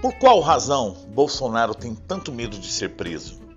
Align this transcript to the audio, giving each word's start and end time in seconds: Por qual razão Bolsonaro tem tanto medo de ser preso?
Por 0.00 0.14
qual 0.14 0.40
razão 0.40 0.96
Bolsonaro 1.08 1.74
tem 1.74 1.94
tanto 1.94 2.32
medo 2.32 2.58
de 2.58 2.72
ser 2.72 2.96
preso? 2.96 3.49